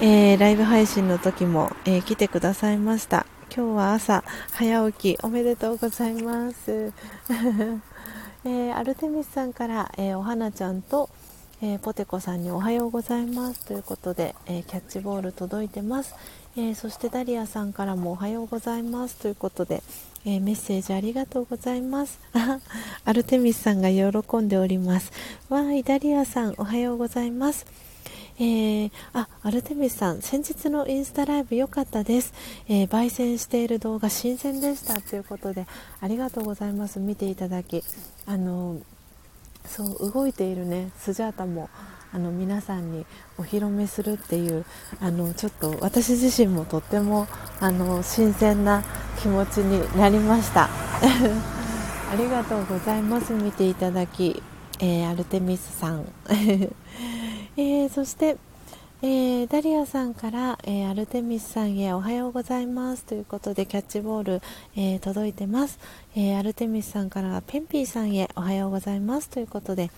[0.00, 3.26] えー、ライブ配信の時も、え来てくださいました。
[3.54, 6.92] 今日は朝早起きおめでとうございます、
[8.44, 11.08] えアルテミスさんから、えお花ちゃんと
[11.64, 13.64] えー、ポテコさんにおはようございます。
[13.64, 16.12] ということで、えー、キャッチボール届いてます、
[16.56, 19.14] えー、そしてダリアさんからもおはようございます。
[19.14, 19.80] ということで、
[20.24, 22.20] えメッセージありがとうございます。
[23.04, 25.10] アルテミスさんが喜んでおります。
[25.48, 27.66] わーいダリアさんおはようございます。
[28.38, 32.32] えー、あアルテミスさん先日のインスタライブ良かったです、
[32.66, 35.66] えー、焙煎している動画新鮮でしたということで
[36.00, 36.98] ありがとうございます。
[36.98, 37.82] 見ていただき
[38.26, 38.78] あの
[39.66, 41.68] そう動いているねスジャータも
[42.12, 43.06] あの皆さんに
[43.38, 44.64] お披露目するっていう
[45.00, 47.26] あのちょっと私自身もとっても
[47.60, 48.84] あの新鮮な
[49.20, 50.68] 気持ちになりました。
[52.12, 53.32] ありがとうございます。
[53.32, 54.42] 見ていただき、
[54.80, 58.36] えー、アルテミスさん、 えー、そして
[59.04, 63.04] えー、ダリアさんから、えー、アルテミスさんへおはようございます。
[63.04, 64.42] ということでキャッチボール、
[64.76, 65.80] えー、届いてます、
[66.14, 69.28] えアルテミスさんからペンピーさんへおはようございます。
[69.28, 69.90] ということで、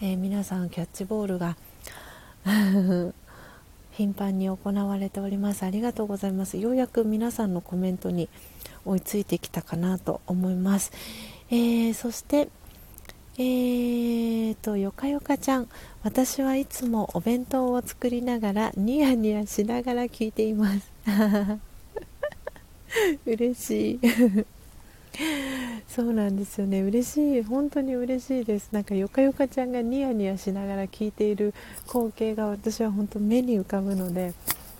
[0.00, 1.56] え皆さんキャッチボールが
[3.92, 8.28] 頻繁に行われておりますありがとうございますようやく皆さんのコメントに
[8.84, 10.92] 追いついてきたかなと思います、
[11.50, 12.48] えそして
[13.36, 15.68] えーと、よかよかちゃん、
[16.04, 20.92] 私はいつもお弁当を作りながらニヤニヤしながら聞いています。
[23.26, 24.00] 嬉しい。
[25.94, 26.82] そうなんですよね。
[26.82, 27.42] 嬉しい。
[27.44, 28.70] 本当に嬉しいです。
[28.72, 31.54] なんかよかよかちゃんがニヤニヤしながら聞いている
[31.86, 34.34] 光景が私は本当目に浮かぶので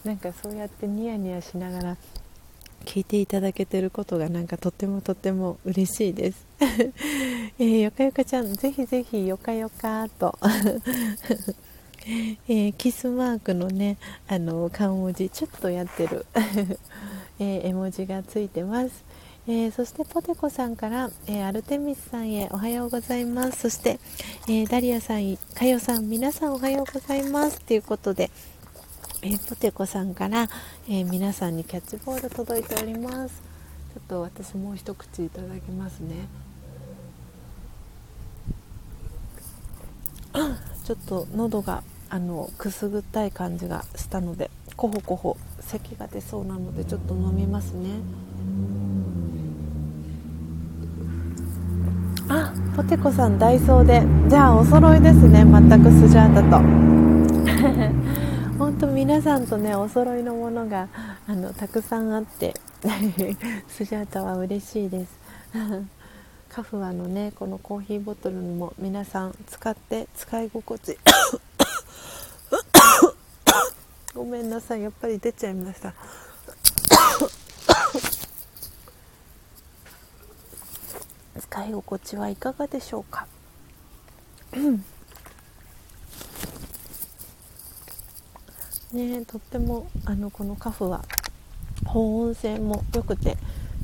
[0.05, 1.97] なんかそうやってニヤニヤしながら
[2.85, 6.45] 聞いていただけてることがなんかとってもとっても嬉しいです。
[7.61, 10.37] えー、よかよかちゃん、ぜひぜひよかよかと。
[12.49, 13.97] えー、キスマークのね、
[14.27, 16.27] あの、顔文字、ちょっとやってる。
[17.39, 19.05] えー、絵文字がついてます。
[19.47, 23.61] えー、そしてポテコさんから、えー、アルテミスさんへおはようございます。
[23.61, 24.01] そして、
[24.49, 27.61] えー、ダリアさん、かよさん皆さんおはようございます。
[27.61, 28.31] ということで、
[29.21, 30.49] えポテコさんから、
[30.89, 33.43] え皆さんにキャッチボール届いております。
[33.93, 36.27] ちょっと私もう一口いただきますね。
[40.85, 47.91] ちょっと喉があのくすぐったい感じがしたのでコホコホ咳が出そうなのでちょっと飲みますね。
[52.29, 54.03] あポテコさんダイソーで。
[54.29, 55.45] じゃあお揃いですね。
[55.45, 56.59] 全くスジャータと。
[58.59, 60.89] 本当皆さんとねお揃いのものが
[61.27, 62.55] あのたくさんあって
[63.69, 65.13] スジャータは嬉しいです。
[66.49, 70.99] カフアのねこのコーヒーボトルにも皆さん使って使い心地。
[74.15, 74.83] ごめんなさい。
[74.83, 75.93] やっぱり出ちゃいました。
[81.39, 83.27] 使い心地はいかがでしょうか？
[88.93, 91.05] ねとってもあのこのカフは
[91.87, 93.37] 保温性も良くて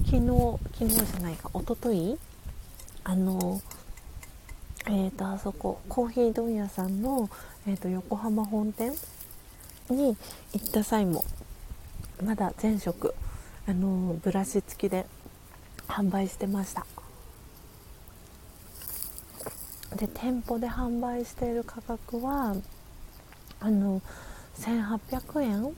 [0.04, 2.18] 昨日昨日じゃないか一昨日
[3.02, 3.60] あの
[4.86, 7.28] えーと、あそこコーヒー問屋さんの、
[7.66, 8.92] えーと、横浜本店
[9.88, 10.16] に
[10.52, 11.24] 行った際も
[12.24, 13.14] まだ全色
[13.68, 15.06] あのブラシ付きで
[15.86, 16.86] 販売してました。
[19.96, 22.54] で店舗で販売している価格は
[23.60, 24.00] あの
[24.58, 25.76] 1800円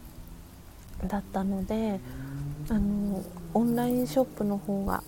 [1.09, 1.98] だったので
[2.68, 3.22] あの
[3.55, 5.02] オンラインショップの方が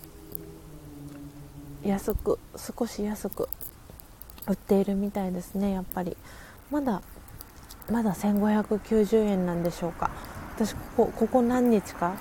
[1.85, 3.48] 安く少し安く
[4.47, 6.16] 売っているみたいですねやっぱり。
[6.70, 7.02] まだ
[7.90, 10.10] まだ1590円なんでしょうか。
[10.56, 12.16] 私ここここ何日か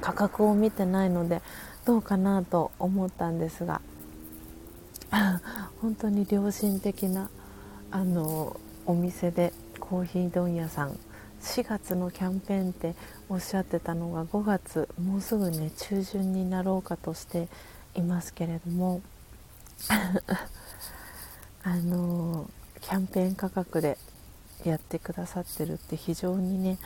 [0.00, 1.42] 価格を見てないので
[1.84, 3.80] どうかなと思ったんですが。
[5.80, 7.30] 本当に良心的な
[7.90, 10.98] あのお店でコーヒー問屋さん
[11.40, 12.94] 4月のキャンペーンって
[13.28, 17.48] おっしゃってたのが5月もうすぐね中旬になろうかとして
[17.94, 19.00] いますけれども
[21.62, 23.98] あのキャンペーン価格で
[24.64, 26.78] やってくださってるって非常にね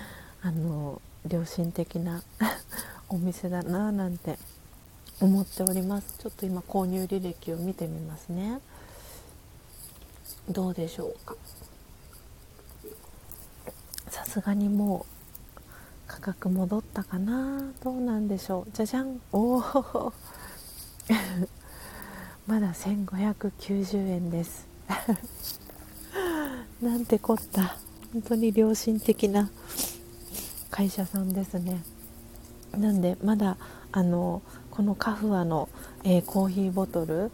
[0.42, 2.22] あの良心的な
[3.08, 4.38] お店だななんて
[5.22, 6.18] 思っております。
[6.18, 8.58] ちょっと今購入履歴を見てみますね。
[10.48, 11.36] どうでしょうか。
[14.08, 15.06] さすがにも
[15.56, 15.60] う
[16.08, 17.72] 価格戻ったかな。
[17.84, 18.70] どうなんでしょう。
[18.72, 19.20] じゃじゃん。
[19.30, 19.62] おお
[22.48, 24.66] まだ1590円です。
[26.82, 27.76] なんてこった。
[28.12, 29.50] 本当に良心的な
[30.68, 31.84] 会社さんですね。
[32.76, 33.56] なんでまだ
[33.92, 34.42] あの
[34.72, 35.68] このカフアの、
[36.02, 37.30] えー、コーヒーボトル。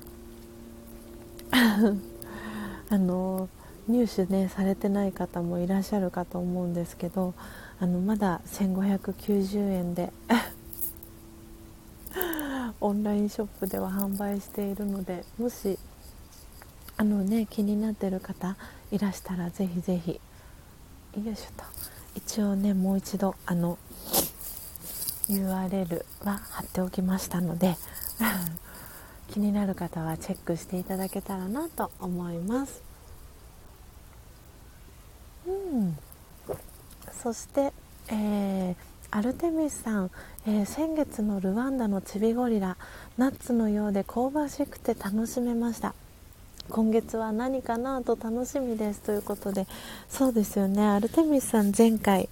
[2.90, 3.48] あの
[3.86, 7.34] 入手ねされてない方もいらっしゃるかと思うんですけど
[7.80, 10.12] あのまだ1590円で
[12.80, 15.78] オンラインショップでは販売しているのでもし
[16.96, 18.56] あのね気になってる方
[18.90, 20.20] いらしたらぜひぜひ。
[21.24, 21.64] よいしょと。
[22.14, 23.78] 一応ねもう一度あの
[25.28, 27.76] URL は貼っておきましたので
[29.30, 32.82] 気になる方はチェックしていただけたらなと思います。
[35.46, 35.98] うん。
[37.22, 37.72] そして、
[38.08, 38.76] えー、
[39.10, 40.10] アルテミスさん、
[40.46, 42.76] えー、先月のルワンダのチビゴリラ
[43.16, 45.94] ナッツのようで香ばしくて楽しめました。
[46.70, 49.66] 今月は何かなと楽しみですということで
[50.10, 50.86] そうですよね。
[50.86, 52.28] アルテミスさん前回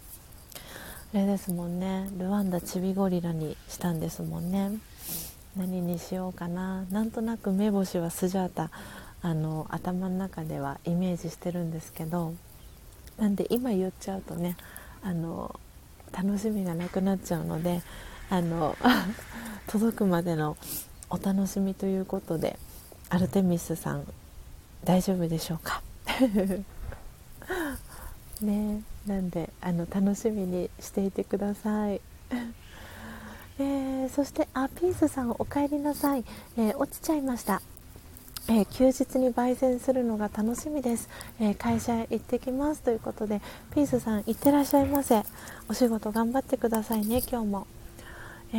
[1.14, 2.08] あれですもんね。
[2.18, 4.72] ルワンダチビゴリラにしたんですもんね。
[5.56, 6.84] 何にしようかな。
[6.90, 8.70] なんとなく目星はスジャータ
[9.22, 12.34] あの頭の中ではイメージしてるんですけど
[13.18, 14.56] なんで今言っちゃうとね
[15.02, 15.58] あの
[16.12, 17.82] 楽しみがなくなっちゃうので
[18.30, 18.76] あの
[19.66, 20.56] 届くまでの
[21.10, 22.58] お楽しみということで
[23.08, 24.06] アルテミスさん
[24.84, 25.82] 大丈夫でしょうか？
[28.40, 28.82] ね。
[29.06, 32.00] なんであの楽しみにしていてください。
[33.58, 36.24] えー、そしてあピースさんお帰りなさい、
[36.58, 37.62] えー、落ちちゃいました。
[38.48, 41.08] えー、休日に焙煎するのが楽しみです、
[41.40, 42.82] えー、会社へ行ってきます。
[42.82, 43.40] ということで
[43.74, 45.22] ピースさん行ってらっしゃいませ。
[45.68, 47.66] お仕事頑張ってくださいね今日も、
[48.52, 48.56] え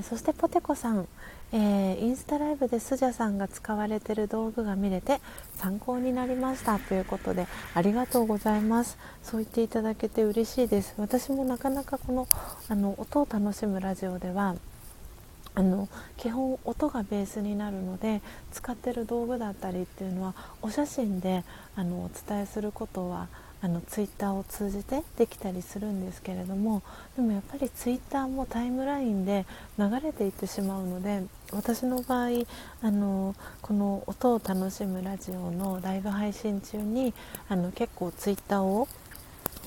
[0.00, 1.08] ー、そしてポテコさん、
[1.52, 5.20] えーインスタライブでスジャさんが使われてる道具が見れて
[5.56, 6.78] 参考になりました。
[6.78, 8.96] ということでありがとうございます。
[9.22, 10.94] そう言っていただけて嬉しいです。
[10.96, 12.26] 私もなかなかこの
[12.68, 14.56] あの音を楽しむラジオでは
[15.54, 18.22] あの基本音がベースになるので
[18.52, 21.44] 使ってる道具だったりっていうのはお写真で
[21.76, 23.28] あのお伝えすることは
[23.62, 26.82] あのツイッターを通じてできたりするんですけれども
[27.16, 29.46] でもやっぱりツイッターもタイムラインで
[29.78, 31.22] 流れていってしまうので
[31.52, 32.28] 私の場合
[32.82, 37.14] あのこの音を楽しむラジオのライブ配信中に
[37.48, 38.88] あの結構ツイッターを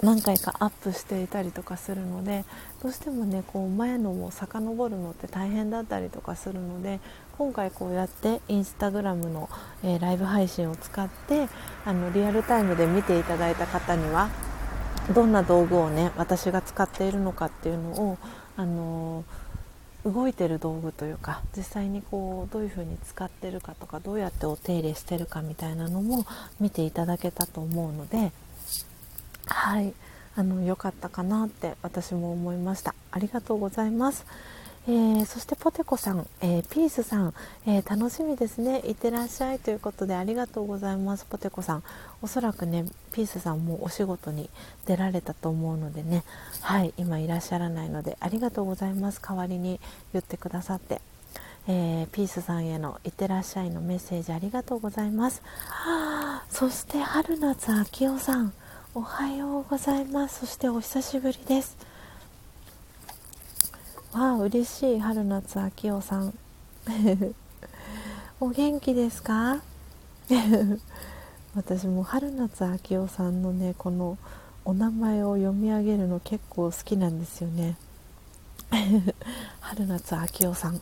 [0.03, 2.43] 何回かアップしていたりとかするので
[2.83, 6.99] どうしてもねこう前のを遡るのって大変だったりとかするので
[7.37, 9.49] 今回こうやってインスタグラムの、
[9.83, 11.47] えー、ライブ配信を使って
[11.85, 14.29] あのリアルタイムで見ていただいた方には
[15.13, 18.17] どんな道具をね私が使っているのかっていうのを、
[18.55, 26.25] あのー、動いてる道具というか実際にこうどういう風に使ってるかとかどうやってお手入れしてるかみたいなのも
[26.61, 28.31] 見ていただけたと思うので。
[29.47, 29.93] はい
[30.37, 34.25] あの良かったかなって私も思いましたありがとうございます、
[34.87, 37.33] えー、そしてポテコさん、えー、ピースさん、
[37.65, 38.81] えー、楽しみですね。
[38.85, 41.25] いってらっしゃいということでありがとうございます。
[41.25, 41.83] ポテコさん
[42.21, 44.47] おそらくねピースさんもお仕事に
[44.85, 46.23] 出られたと思うのでね。
[46.61, 49.19] はい今いらっしゃらないのでありがとうございます。
[49.19, 49.79] 代わりに
[50.13, 51.01] 言ってくださって。
[51.67, 55.41] えー、ピースさんへのいってらっしゃいのメッセージありがとうございます。
[55.67, 58.53] はあ、そして春夏秋夫さん、
[58.93, 60.41] おはようございます。
[60.41, 61.75] そしてお久しぶりです。
[64.15, 64.99] わあ嬉しい。
[64.99, 66.33] 春夏秋夫さん。
[68.39, 69.61] お元気ですか？
[71.55, 74.17] 私も春夏秋夫さんのねこの
[74.65, 77.75] お名前を読み上げるの結構好きなんですよね。
[79.59, 80.81] 春夏秋夫さん。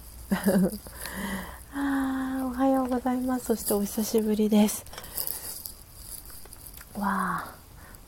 [1.76, 3.45] あおはようございます。
[3.45, 4.85] そしてお久しぶりです。
[6.95, 7.55] わあ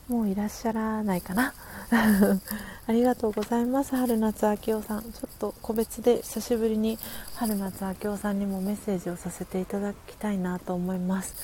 [0.06, 1.52] もういらっしゃらないかな？
[2.88, 3.94] ありがとうございます。
[3.94, 5.02] 春夏秋夫さん。
[5.02, 6.98] ちょっと個別で久しぶりに
[7.34, 11.34] 春夏秋夫さんにもメッセージをさせていただきたいなと思います、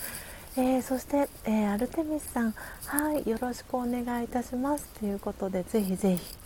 [0.56, 2.54] えー、そして、えー、アルテミスさん。
[2.86, 4.86] はいよろしくお願いいたします。
[4.98, 6.36] ということでぜひぜひ。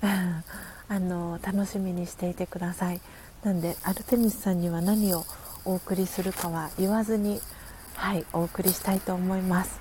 [0.86, 3.00] あの楽しみにしていてください。
[3.42, 5.24] なんでアルテミスさんには何を
[5.64, 7.40] お送りするかは言わずに
[7.94, 9.80] はいお送りしたいと思います。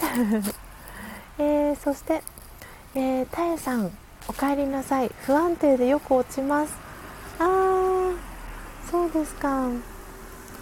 [1.38, 2.22] えー、そして、
[2.94, 3.90] えー、たえさん
[4.28, 5.10] おかえりなさい。
[5.26, 6.74] 不安定でよく落ちます。
[7.38, 8.16] あー
[8.90, 9.68] そうですか。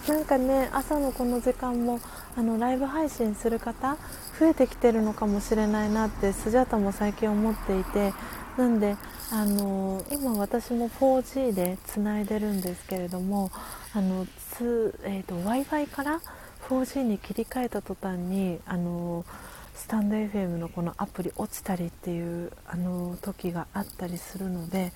[0.09, 2.01] なんかね朝のこの時間も
[2.37, 3.97] あのライブ配信する方
[4.39, 8.13] 増えてきてるのかもしれないなってスジャタも最近思っていて。
[8.57, 8.97] なんで
[9.33, 13.51] あの今私も 4G でつないでるんですけれども
[13.95, 14.27] あの
[14.59, 16.21] つ、えーと、w i f i から
[16.69, 19.25] 4G に切り替えた途端にあの
[19.81, 24.93] スタンド FM のこのアプリ落ちたりっていうあの時があったりするので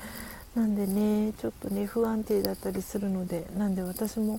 [0.54, 4.38] なんでねちょっとね不安定だったりするのでなんで私も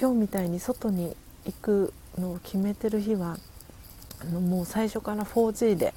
[0.00, 3.36] 今日みたいに外に行くのを決めてる日は
[4.22, 5.92] あのもう最初から 4G で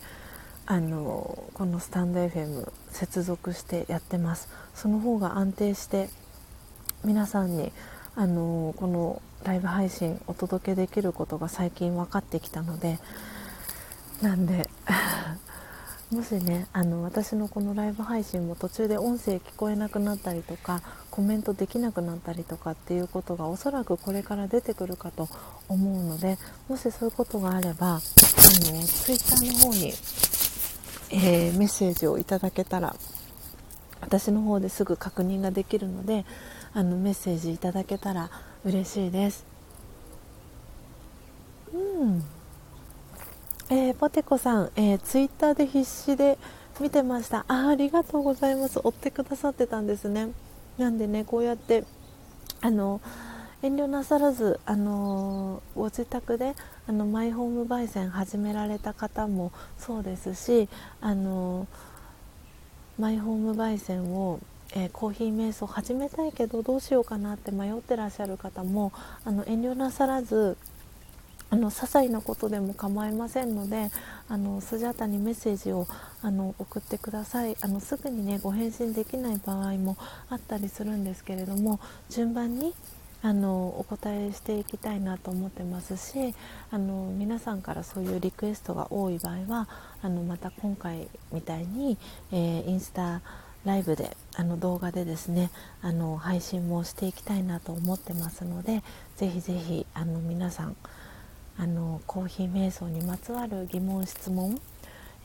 [0.66, 4.50] あのこのスタンド FM 接続してやってます。
[4.76, 6.10] その方が安定して
[7.06, 7.72] 皆さんに
[8.16, 13.00] あのこのライブ配信お届けできることが最近分かってきたので
[14.22, 14.70] なんで
[16.12, 25.30] もしねあの私のこのライブ配信も途中で音声聞こえなくなったりとかコメントできなくなったりとかっていうことがおそらくこれから出てくるかと
[25.70, 28.00] 思うのでもしそういうことがあればあの
[28.84, 29.94] Twitter の方に、
[31.12, 32.94] えー、メッセージをいただけたら
[34.02, 36.26] 私の方ですぐ確認ができるので
[36.74, 38.30] あのメッセージいただけたら
[38.64, 39.46] 嬉しいです。
[41.74, 42.24] うん。
[43.70, 46.38] えー、ポテコさん、えー、ツイッターで必死で
[46.80, 47.46] 見てました。
[47.48, 48.80] あありがとうございます。
[48.84, 50.30] 追ってくださってたんですね。
[50.78, 51.84] なんでねこうやって
[52.62, 53.02] あの
[53.62, 56.56] 遠慮なさらずあのご自宅で
[56.88, 60.68] あのマイホーム焙煎始められた方もそうですし
[61.00, 61.68] あの
[62.98, 64.40] マイホーム焙煎を
[64.74, 68.94] えー、コーヒー瞑想始めたいけどどうしようかなって迷ってらっしゃる方も
[69.26, 70.58] あの遠慮なさらず
[71.50, 73.92] あの些細なことでも構いませんので
[74.30, 75.86] あのスジャタにメッセージを
[76.22, 77.58] あの送ってください。
[77.60, 79.98] あのすぐにねご返信できない場合も
[80.30, 82.74] あったりするんですけれども順番に
[83.22, 86.34] あのお答えしていきたいなと思ってますし
[86.72, 89.68] あの皆さんからそういうリクエストが多い場合は
[90.02, 91.98] あのまた今回みたいに、
[92.32, 93.22] えー、インスタ
[93.66, 95.52] ライブであの動画でですね
[95.82, 98.84] あの配信もしていきたいなと思ってますので
[99.18, 100.76] ぜひぜひあの皆さん
[101.58, 104.60] あのコーヒー瞑想にまつわる疑問質問、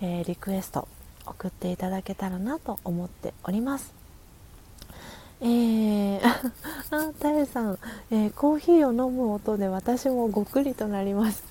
[0.01, 0.89] えー、リクエスト
[1.25, 3.95] 送っていただけたらなと思っております。
[5.41, 6.21] えー、
[6.91, 7.79] あ、たえさん、
[8.11, 11.45] えー、コーヒーを飲む音で私もごくりとなります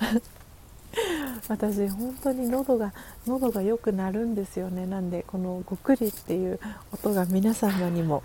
[1.47, 2.93] 私本当に喉が
[3.27, 4.85] 喉が良くなるんですよね。
[4.85, 6.59] なんでこのごくりっていう
[6.93, 8.23] 音が皆様にも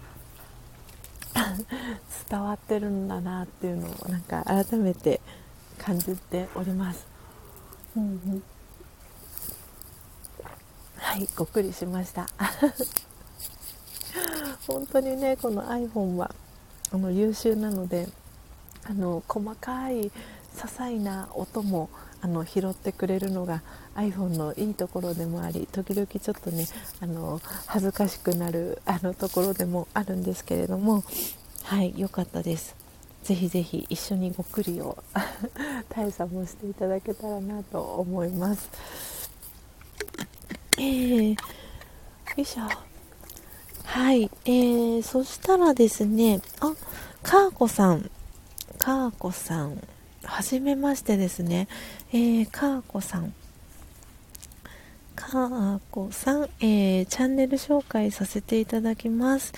[2.28, 5.20] 伝わってるんだなっていうのをなんか改めて
[5.78, 7.06] 感じております。
[7.96, 8.06] うんう
[8.36, 8.42] ん、
[10.96, 12.28] はいごくりしました。
[14.66, 16.34] 本当にねこの iPhone は
[16.92, 18.08] あの優秀なので
[18.84, 20.12] あの細かい些
[20.54, 21.88] 細な音も
[22.22, 23.62] あの拾ってくれるのが
[23.94, 26.66] iPhone のいいところでもあり時々ちょっとね
[27.00, 31.02] あの恥ずかしくなるあのところでもあるんですけれども
[31.64, 32.76] はい良かったです
[33.22, 34.96] ぜひぜひ一緒にごくりを
[35.90, 38.68] 大差もしていただけたらなと思います。
[40.78, 41.36] えー、よ
[42.36, 42.62] いしょ。
[43.84, 46.72] はい、えー、そしたらですね、あ、
[47.22, 48.10] かーこさん、
[48.78, 49.78] かーこさん、
[50.24, 51.66] はじめましてですね、
[52.12, 53.32] えー、かーこさん、
[55.16, 59.52] かーこさん、えー、チャンネル紹介させていただきます。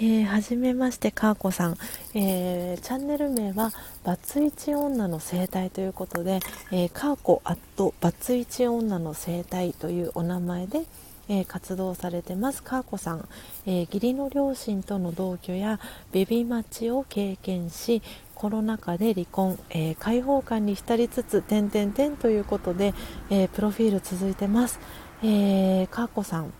[0.00, 1.76] えー、はじめまして、かーこさん、
[2.14, 3.72] えー、チャンネル名は
[4.02, 6.40] バツイチ女の生態ということで、
[6.72, 10.84] えー、カーコアットバツイチ女の生態というお名前で、
[11.28, 12.62] えー、活動されてます。
[12.62, 13.28] カーコさん、
[13.66, 15.78] え義理の両親との同居や
[16.12, 18.00] ベビーマッチを経験し
[18.38, 22.94] コロナ禍で離婚、え開放感に浸りつつ点々点ということで、
[23.30, 24.78] えプロフィール続いてます、
[25.22, 26.52] えー、カーコさん。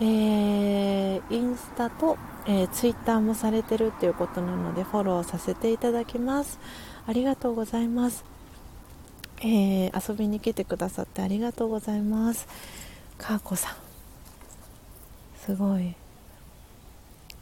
[0.00, 6.60] えー、インスタと、えー、ツイッターもされてるっていうことなのでフォローさせていただきます。
[7.06, 8.24] ありがとうございます、
[9.40, 12.46] えー、遊びに来てくださってありがとうございます。
[13.18, 13.74] かーこさん。
[15.36, 15.94] すごい。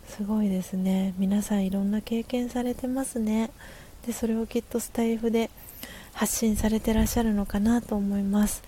[0.09, 3.51] すごいですね皆さんいろんな経験されてますね
[4.07, 5.51] でそれをきっとスタイフで
[6.13, 8.63] 発信されてらっしゃるのかなと思います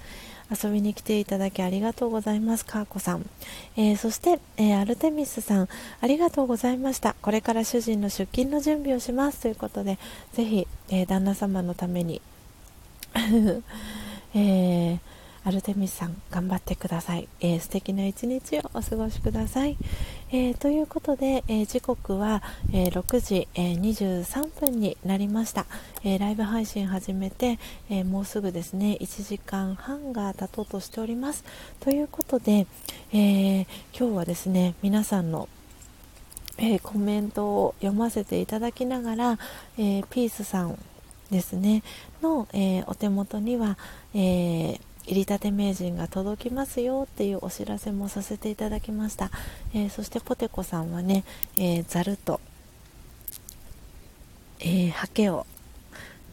[0.51, 2.65] 遊びに来ていただきありがとうございます。
[2.65, 3.28] かーこさん。
[3.77, 5.69] えー、そして、えー、アルテミスさん、
[6.01, 7.15] ありがとうございました。
[7.20, 9.40] これから主人の出勤の準備をします。
[9.40, 9.98] ということで、
[10.32, 12.23] ぜひ、えー、旦那様のために、
[14.35, 14.98] えー、
[15.44, 17.28] アルテミスさん、頑張ってください。
[17.40, 19.77] えー、素敵な一日をお過ごしください。
[20.31, 22.43] えー、ということで、えー、時刻は、
[22.73, 25.65] え、6時、え23分になりました、
[26.05, 27.59] えライブ配信始めて、
[27.89, 31.44] えもうすぐですね1時間半が経とうとしております
[31.81, 32.66] ということで、
[33.12, 33.62] え
[33.98, 35.48] 今日はですね皆さんの
[36.59, 39.39] えコメントを読ませていただきながら、
[39.78, 40.78] えピースさん
[41.31, 41.82] ですね
[42.20, 43.78] の、えお手元には、
[44.15, 44.78] え
[45.09, 49.30] 入りたて名人が届きますよっていうお知らせもさせていただきました、
[49.74, 51.24] えー、そしてポテコさんはね、
[51.56, 52.43] えー、ざると、
[54.60, 55.47] えー、ハケを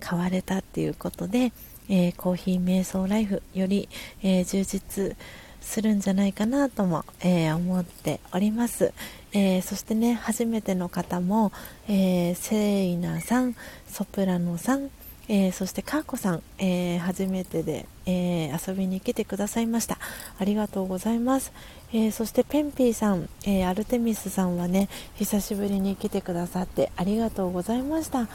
[0.02, 1.54] 買われたっていうことで、
[1.88, 3.88] えー、コーヒー瞑想ライフより、
[4.22, 5.16] え、充実
[5.62, 8.94] するんじゃないかなとも、え、思っております、
[9.32, 11.54] え、そしてね初めての方も、
[11.88, 13.56] えー、セイナさん
[13.88, 14.90] ソプラノさん
[15.28, 19.98] えー、そしてかーこさん、えー、初めてで、えー、遊びに来てくださいました。
[20.38, 21.52] ありがとうございます、
[21.94, 28.28] えそしてペンピーさん、えアルテミスさんはね久しぶりに来てくださってありがとうございました、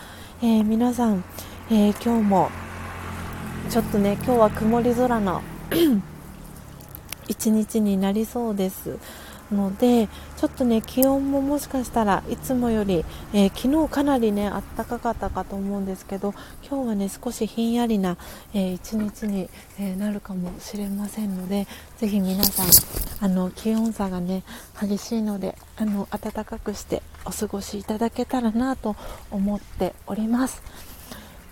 [0.42, 1.24] え皆さん、
[1.70, 2.50] え今日も
[3.68, 5.42] ちょっとね今日は曇り空の
[7.28, 8.98] 一日になりそうです。
[9.52, 16.34] のでちょっとね気温ももしかしたらいつもより、えー、昨日かなりねあったかかったかと思うんですけど
[16.68, 18.16] 今日はね少しひんやりな、
[18.54, 19.48] えー、一日に、
[19.78, 21.66] えー、なるかもしれませんので
[21.98, 22.66] ぜひ皆さん
[23.24, 24.42] あの気温差がね
[24.80, 28.96] 激しいのであの暖かくしてお過ごしいただけたらなと
[29.30, 30.62] 思っております。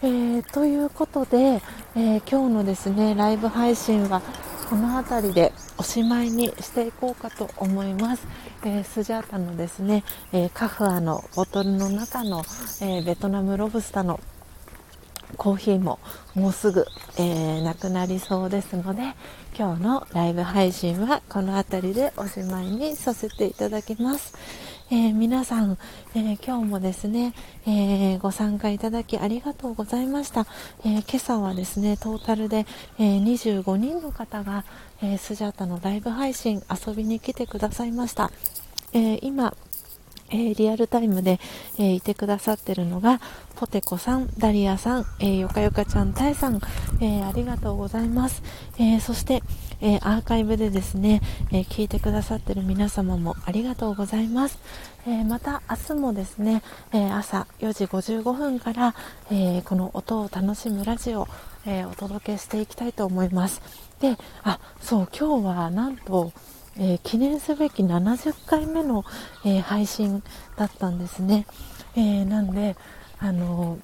[0.00, 1.60] えー、ということで、
[1.96, 4.22] え、今日のですねライブ配信は
[4.68, 8.28] この辺りでおしまいにしていこうかと思います、
[8.66, 12.40] えー、スジャータのですね、えー、カフアのボトルの中の、
[12.82, 14.20] えー、ベトナムロブスターの
[15.38, 15.98] コーヒーも
[16.34, 16.84] もうすぐ、
[17.18, 19.14] え、なくなりそうですので
[19.58, 24.34] 今日のライブ配信はこの辺りでおしまいにさせていただきます。
[24.90, 25.76] えー、皆さん、
[26.14, 27.34] えー、今日もですね、
[27.66, 30.46] えー、ご参加いただきありがとうございました。
[30.82, 32.64] え今朝はですね、トータルで、
[32.98, 34.64] え25人の方が、
[35.02, 38.30] えスジャータのライブ配信遊びに来てくださいました。
[38.94, 39.54] え今、
[40.30, 41.38] えー、リアルタイムで、
[41.78, 43.20] えー、いてくださってるのが、
[43.56, 46.60] ポテコさん、ダリアさん、えー、よかよかちゃん、タイさん、
[47.02, 48.42] えありがとうございます。
[48.78, 49.42] えそして、
[49.80, 51.20] えアーカイブでですね、
[51.52, 54.58] え聞いてくださってる皆様もありがとうございます。
[55.06, 58.94] えまた明日もですね、え朝4時55分から、
[59.30, 61.28] えこの音を楽しむラジオ、
[61.66, 63.62] えお届けしていきたいと思います。
[64.00, 66.32] で、あ、そう、今日はなんと、
[66.76, 69.04] えー、記念すべき70回目の、
[69.44, 70.22] えー、配信
[70.56, 71.46] だったんですね。
[71.96, 72.76] えー、なんで、
[73.20, 73.78] あの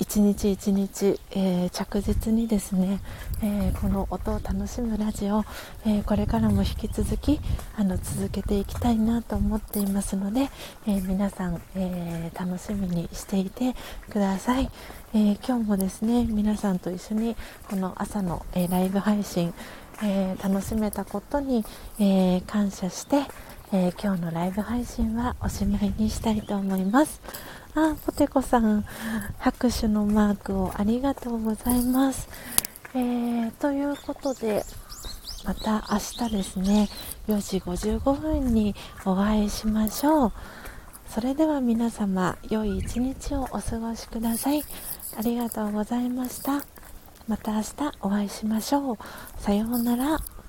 [0.00, 3.00] 一日一日、え着実にですね、
[3.42, 5.44] えこの音を楽しむラジオ、
[5.84, 7.38] えこれからも引き続き
[7.76, 10.48] あの続けていきたいなと思っていますので、
[10.86, 13.74] え皆さん、え楽しみにしていて
[14.08, 14.70] ください、
[15.12, 17.36] え今日もですね皆さんと一緒に
[17.68, 19.52] この朝の、えライブ配信
[20.02, 21.62] え、楽しめたことに、
[21.98, 23.26] え、感謝して、
[23.70, 27.20] え、今日のライブ配信はおしまいにしたいと思います。
[27.74, 28.84] あ、ポテコさん、
[29.38, 32.28] 拍手のマークをありがとうございます。
[32.94, 34.64] えー、ということで、
[35.44, 35.98] また明
[36.28, 36.88] 日ですね、
[37.28, 38.74] 4時55分に
[39.04, 40.32] お会いしましょう。
[41.06, 44.64] それでは皆様、良い一日をお過ごしください。
[45.16, 46.64] ありがとうございました。
[47.28, 47.68] また明日
[48.00, 48.98] お会いしましょう。
[49.38, 50.39] さようなら。